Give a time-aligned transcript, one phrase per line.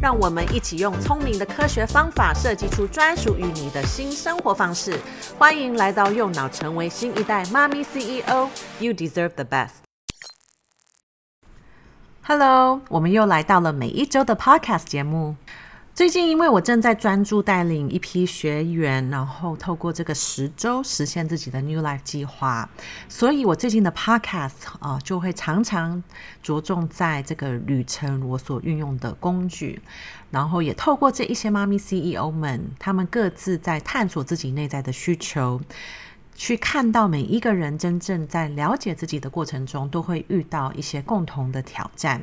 [0.00, 4.96] 让我们一起用聪明的科学方法设计出专属于你的新生活方式。
[5.36, 8.48] 欢迎来到右脑，成为新一代妈咪 CEO。
[8.78, 9.70] You deserve the best。
[12.22, 15.34] Hello，我们又来到了每一周的 Podcast 节目。
[15.98, 22.70] 最近，因为我正在专注带领一批学员，然后透过这个十周实现自己的 New Life 计划，
[23.08, 26.00] 所以我最近的 Podcast 啊、就会常常
[26.40, 29.82] 着重在这个旅程我所运用的工具，
[30.30, 35.60] 然后也透过这一些妈咪 CEO 们，他们各自在探索自己内在的需求，
[36.36, 42.22] 去看到每一个人真正在了解自己的过程中，都会遇到一些共同的挑战。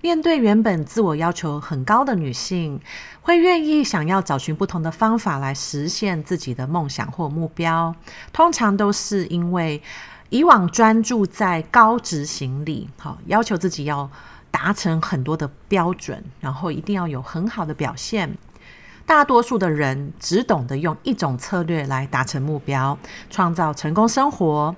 [0.00, 2.80] 面对原本自我要求很高的女性，
[3.20, 7.92] 会愿意想要找寻不同的方法来实现自己的梦想或目标，
[8.32, 9.82] 通常都是因为
[10.28, 14.08] 以往专注在高执行力，好，要求自己要
[14.52, 18.38] 达成很多的标准，然后一定要有很好的表现。
[19.04, 22.96] 大多数的人只懂得用一种策略来达成目标，
[23.30, 24.76] 创造成功生活，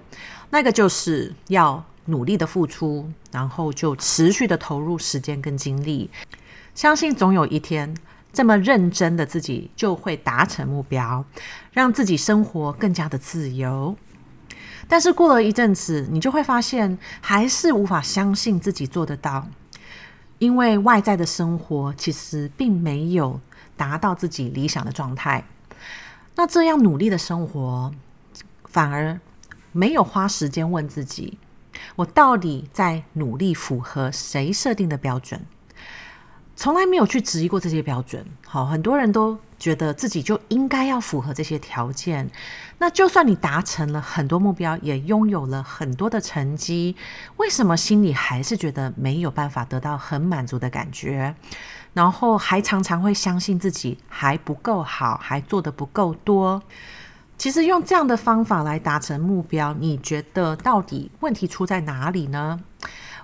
[0.49, 1.85] 那个就是要。
[2.11, 6.11] 努力的付出，然后就持续的投入时间跟精力，
[6.75, 7.95] 相信总有一天，
[8.33, 11.25] 这么认真的自己就会达成目标，
[11.73, 13.97] 让自己生活更加的自由。
[14.89, 19.47] 但是过了一阵子，你就会发现，还是无法相信自己做得到，
[20.39, 23.41] 因为外在的生活其实并没有
[23.77, 25.45] 达到自己理想的状态。
[26.35, 27.93] 那这样努力的生活，
[28.65, 29.21] 反而
[29.73, 31.39] 没有花时间问自己。
[31.97, 35.41] 我到底在努力符合谁设定的标准？
[36.57, 38.27] 从来没有去质疑过这些标准。
[38.47, 42.31] 好，很多人都觉得自己就应该要符合这些条件。
[42.77, 46.97] 那就算你达成了很多目标，也拥有了很多的成绩，
[47.39, 51.35] 为什么心里还是觉得没有办法得到很满足的感觉？
[51.95, 56.63] 然后还常常会相信自己还不够好，还做得不够多。
[57.41, 62.61] 其实用这样的方法来达成目标，你觉得到底问题出在哪里呢？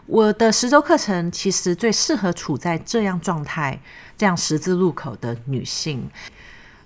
[0.06, 3.78] 我的十周课程其实最适合处在这样状态、
[4.16, 6.08] 这样十字路口的女性。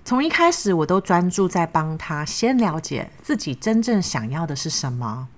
[0.04, 5.28] 从一开始，我都专注在帮她先了解自己真正想要的是什么。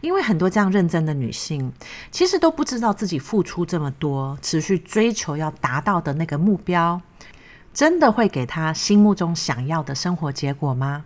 [0.00, 1.70] 因为很多这样认真的女性，
[2.10, 7.02] 其实都不知道自己付出这么多，持续追求要达到的那个目标，
[7.74, 11.04] 真的会给她心目中想要的生活结果吗？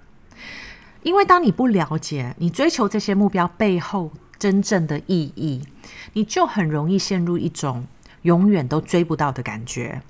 [1.03, 5.63] 因为当你不了解你追求这些目标背后真正的意义，
[6.13, 7.87] 你就很容易陷入一种
[8.23, 10.03] 永远都追不到的感觉，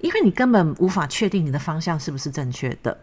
[0.00, 2.98] 因为你根本无法确定你的方向是不是正确的。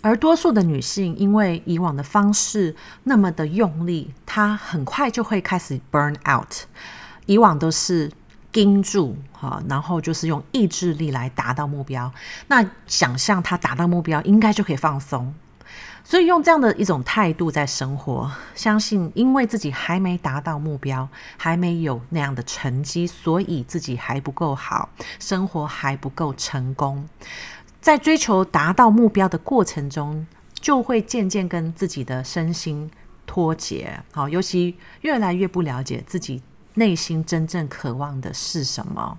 [0.00, 6.66] 而多数的女性因为以往的方式那么的用力，她很快就会开始 burn out。
[7.26, 8.10] 以往都是
[8.52, 12.12] 盯住哈，然后就是用意志力来达到目标，
[12.46, 15.34] 那想象她达到目标应该就可以放松。
[16.08, 24.88] 所以用这样的一种态度在生活，相信因为自己还没达到目标，还没有那样的成绩，所以自己还不够好，
[25.18, 27.06] 生活还不够成功。
[27.82, 32.90] 在追求达到目标的过程中，就会渐渐跟自己的身心
[33.26, 34.02] 脱节。
[34.10, 36.42] 好，尤其越来越不了解自己
[36.72, 39.18] 内心真正渴望的是什么。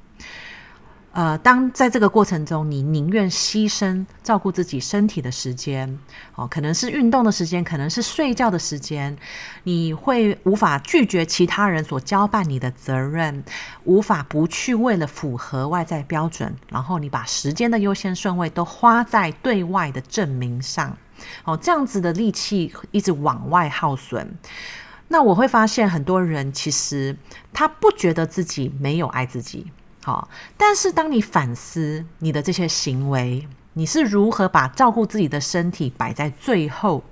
[1.20, 6.00] 呃，当在这个过程中，你宁愿牺牲照顾自己身体的时间，
[6.36, 9.18] 哦，可能是运动的时间，可能是睡觉的时间，
[9.64, 13.44] 你会无法拒绝其他人所交办你的责任，
[13.84, 20.96] 无法不去为了符合外在标准，然后你把时间的优先顺位都花在对外的证明上，
[21.44, 24.26] 哦，这样子的力气一直往外耗损，
[25.10, 27.18] 那我会发现很多人其实
[27.52, 29.70] 他不觉得自己没有爱自己。
[30.10, 30.28] 好，
[30.58, 37.04] 但是当你反思你的这些行为，你是如何把照顾自己的身体摆在最后？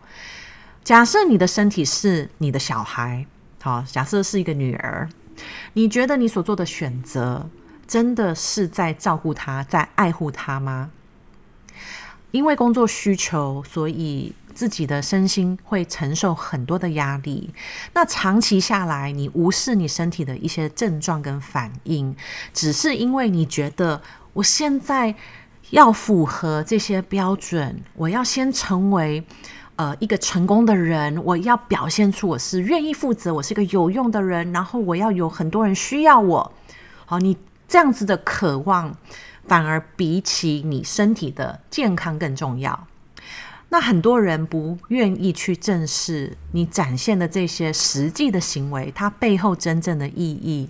[0.83, 3.27] 假设你的身体是你的小孩，
[3.61, 5.07] 好，假设是一个女儿，
[5.73, 7.47] 你觉得你所做的选择
[7.85, 10.89] 真的是在照顾她，在爱护她吗？
[12.31, 14.33] 因为工作需求，所以。
[14.57, 17.53] 自己的身心会承受很多的压力，
[17.93, 22.15] 那长期下来，你无视你身体的一些症状跟反应，
[22.55, 24.01] 只是因为你觉得
[24.33, 25.13] 我现在
[25.69, 29.23] 要符合这些标准，我要先成为
[29.75, 36.51] 呃一个成功的人，我要表现出我是愿意负责，我是个有用的人，然后我要有很多人需要我。
[37.05, 37.37] 好，你
[37.67, 38.97] 这样子的渴望，
[39.47, 42.87] 反而比起你身体的健康更重要。
[43.69, 50.69] 那很多人不愿意去正视你展现的这些实际的行为，它背后真正的意义。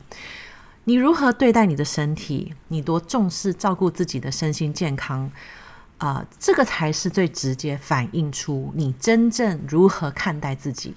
[0.86, 2.56] 你如何对待你的身体？
[2.70, 5.30] 你多重视照顾自己的身心健康？
[6.00, 10.94] 啊、这个才是最直接反映出你真正如何看待自己。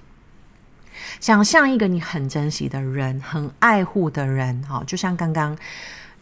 [1.21, 5.57] 想象一个你很珍惜的人，很爱护的人，好，就像刚刚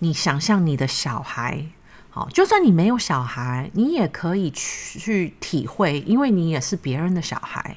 [0.00, 1.66] 你想象你的小孩。
[2.10, 7.76] 好，就算你没有小孩，你也可以去体会，因为你也是别人的小孩。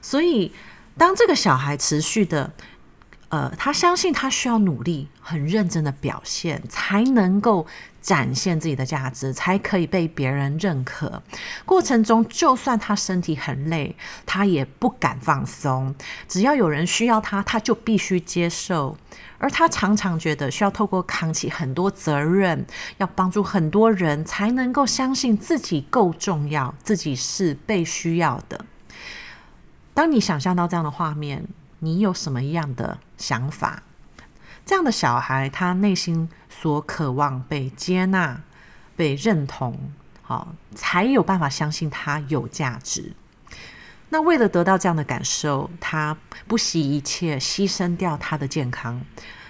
[0.00, 0.52] 所以，
[0.96, 2.52] 当这个小孩持续的，
[3.32, 7.66] 呃，他相信他需要努力、很认真的表现，才能够
[8.02, 11.22] 展现自己的价值，才可以被别人认可。
[11.64, 13.96] 过程中，就算他身体很累，
[14.26, 15.94] 他也不敢放松。
[16.28, 18.98] 只要有人需要他，他就必须接受。
[19.38, 22.66] 而他常常觉得需要透过扛起很多责任，
[22.98, 28.62] 要帮助很多人，才能够相信自己够重要，自己是被需要的。
[29.94, 31.46] 当你想象到这样的画面，
[31.78, 33.84] 你有什么样的想法？
[34.66, 38.40] 这样的小孩，他内心所渴望被接纳、
[38.96, 39.78] 被认同，
[40.22, 43.12] 好，才有办法相信他有价值。
[44.08, 46.16] 那为了得到这样的感受，他
[46.48, 49.00] 不惜一切牺牲掉他的健康，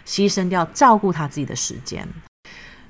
[0.06, 2.06] 牺牲掉照顾他自己的时间。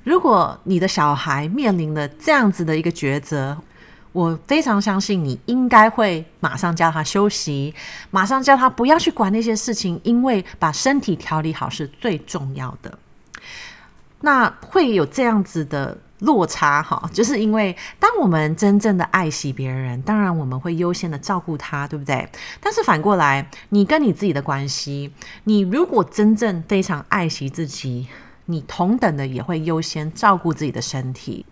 [0.03, 3.57] 如果你的小孩面临了这样子的一个抉择，
[4.13, 7.75] 我非常相信你应该会马上叫他休息，
[8.09, 12.97] 马上叫他不要去管那些事情，因为把身体调理好是最重要的。
[14.21, 15.97] 那会有这样子的。
[16.19, 22.25] 落差哈，就是因为当我们真正的爱惜别人，当然我们会优先的照顾他，对不对？
[22.61, 25.11] 但是反过来，你跟你自己的关系，
[25.43, 28.07] 你如果真正非常爱惜自己，
[28.45, 31.45] 你同等的也会优先照顾自己的身体，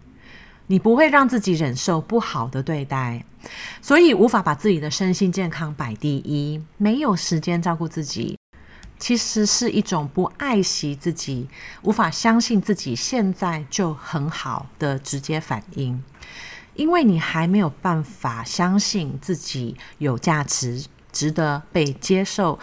[0.72, 3.26] 你不会让自己忍受不好的对待，
[3.82, 8.38] 所以无法把自己的身心健康摆第一，没有时间照顾自己。
[8.98, 11.50] 其实是一种不爱惜自己、
[11.82, 16.02] 无法相信自己现在就很好的直接反应，
[16.76, 22.58] 因为你还没有办法相信自己有价值、值得被接受，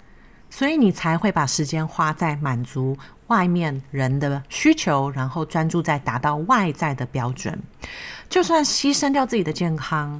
[0.49, 2.97] 所以你才会把时间花在满足
[3.27, 7.57] 外面人的需求，然后专注在达到外在的标准，
[8.27, 10.19] 就算牺牲掉自己的健康。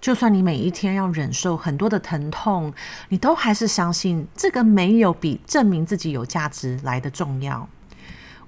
[0.00, 2.72] 就算你每一天要忍受很多的疼痛，
[3.10, 7.68] 你都还是相信这个没有比证明自己有价值来的重要。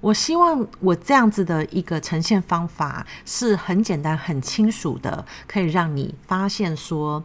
[0.01, 7.23] 我希望我这样子的一个呈现方法是很简单、很清楚的，可以让你发现说，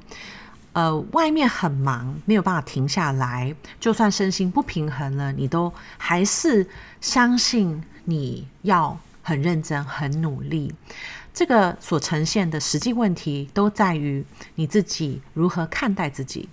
[0.79, 3.53] 呃，外面很忙，没有办法停下来。
[3.81, 6.65] 就算身心不平衡了，你都还是
[7.01, 10.73] 相信你要很认真、很努力。
[11.35, 16.49] 这个所呈现的实际问题，都在于你自己如何看待自己。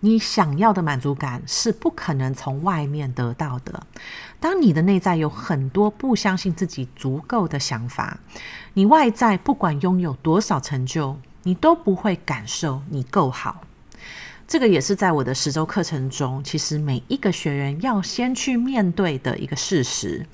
[0.00, 3.86] 你想要的满足感是不可能从外面得到的。
[4.40, 8.18] 当你的内在有很多不相信自己足够的想法，
[8.74, 13.62] 你外在不管拥有多少成就，你都不会感受你够好。
[14.46, 20.26] 这个也是在我的十周课程中，其实每一个学员要先去面对的一个事实。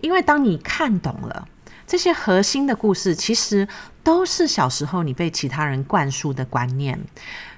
[0.00, 1.48] 因为当你看懂了。
[1.84, 3.68] 这些核心的故事，其实
[4.02, 6.98] 都是小时候你被其他人灌输的观念，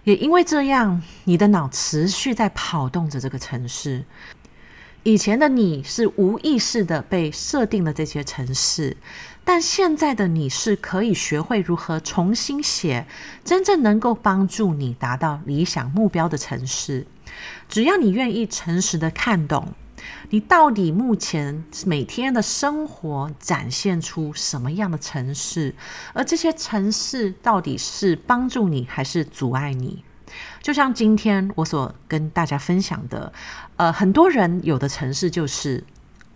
[0.02, 4.02] 也因为这样，你的脑持续在跑动着这个城市。
[5.04, 8.96] 以前的你是无意识的被设定了这些城市，
[9.44, 13.06] 但现在的你是可以学会如何重新写，
[13.44, 17.06] 真正能够帮助你达到理想目标的城市。
[17.68, 19.74] 只要你愿意诚实的看懂。
[20.30, 25.74] 你到底目前每天的生活展现出什么样的城市？
[26.12, 30.04] 而这些城市到底是帮助你还是阻碍你？
[30.60, 33.32] 就像今天我所跟大家分享的，
[33.76, 35.84] 呃，很多人有的城市就是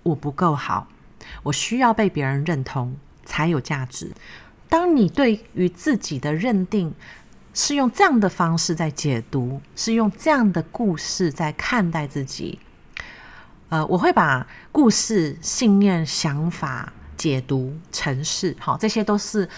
[0.02, 0.86] 我不够好，
[1.42, 4.12] 我需要被别人认同才有价值。
[4.68, 6.94] 当你对于自己的认定
[7.54, 12.58] 是用这样的方式在解读，是用这样的故事在看待自己。
[13.70, 19.48] 呃，我会把故事、信念、想法、解读、成事，好，这些都是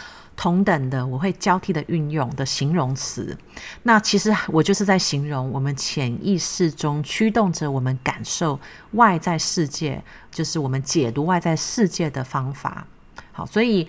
[0.40, 3.36] 同等的，我会交替的运用的形容词。
[3.82, 8.58] 那其实我就是在形容我们潜意识中驱动着我们感受
[8.92, 12.86] 外在世界，就是我们解读外在世界的方法。
[13.32, 13.86] 好，所以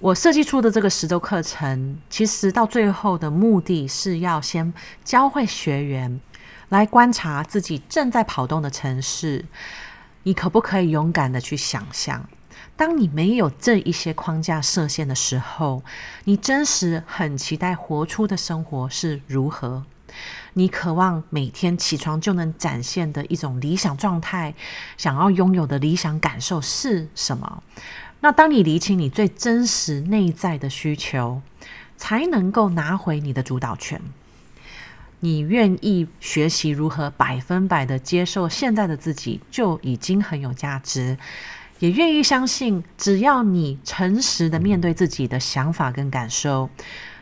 [0.00, 4.74] 我设计出的这个十周课程，其实到最后的目的是要先
[5.04, 6.20] 教会学员
[6.70, 9.44] 来观察自己正在跑动的城市，
[10.24, 12.28] 你可不可以勇敢的去想象？
[12.76, 15.82] 当你没有这一些框架设限的时候，
[16.24, 19.84] 你真实很期待活出的生活是如何？
[20.54, 24.54] 你渴望每天起床就能展现的一种理想状态，
[24.96, 27.62] 想要拥有的理想感受是什么？
[28.20, 31.42] 那当你理清你最真实内在的需求，
[31.96, 34.00] 才能够拿回你的主导权。
[35.20, 41.16] 你愿意学习如何百分百的接受现在的自己，就已经很有价值。
[41.80, 46.70] 也愿意相信，只要你诚实的面对自己的想法跟感受，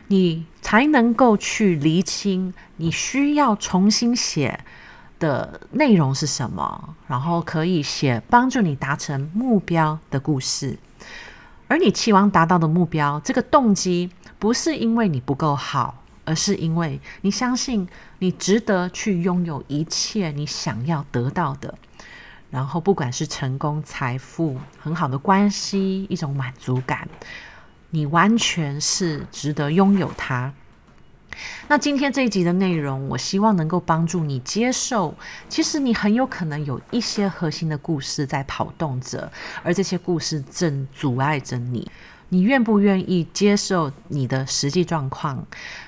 [0.07, 4.59] 你才能够去厘清你需要重新写
[5.19, 10.77] 的内容是什么，然后可以写帮助你达成目标的故事。
[11.67, 17.87] 而你期望达到的目标，这个动机不是因为你不够好，而是因为你相信
[18.19, 21.73] 你值得去拥有一切你想要得到的。
[22.53, 27.09] 然后，不管是成功、财富、很好的关系、一种满足感，
[27.89, 30.53] 你完全是值得拥有它。
[31.67, 35.15] 那今天这一集的内容，我希望能够帮助你接受，
[35.49, 39.31] 其实你很有可能有一些核心的故事在跑动着，
[39.63, 41.91] 而这些故事正阻碍着你。
[42.29, 45.45] 你愿不愿意接受你的实际状况，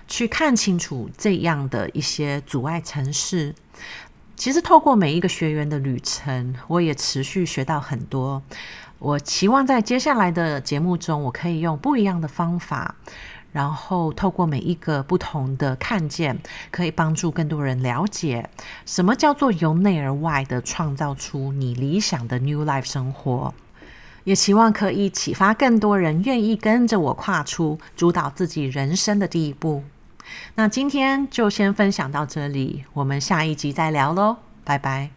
[0.07, 3.53] 去看清楚这样的一些阻碍城市？
[4.35, 8.41] 其实透过每一个学员的旅程，我也持续学到很多。
[8.99, 12.95] 我期望在接下来的节目中，我可以用不一样的方法，
[13.51, 16.37] 然后透过每一个不同的看见，
[16.71, 18.49] 可以帮助更多人了解
[18.85, 23.53] 什么叫做由内而外的创造出你理想的 New Life 生活。
[24.25, 29.83] 也希望可以启发更多人愿意跟着我跨出主导自己人生的第一步。
[30.55, 35.09] 那今天就先分享到这里，我们下一集再聊喽，拜拜。